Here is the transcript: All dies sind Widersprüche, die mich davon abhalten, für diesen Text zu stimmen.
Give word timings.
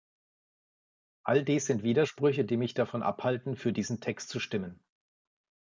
All 1.25 1.43
dies 1.45 1.67
sind 1.67 1.83
Widersprüche, 1.83 2.43
die 2.43 2.57
mich 2.57 2.73
davon 2.73 3.03
abhalten, 3.03 3.55
für 3.55 3.71
diesen 3.71 4.01
Text 4.01 4.29
zu 4.29 4.39
stimmen. 4.39 4.83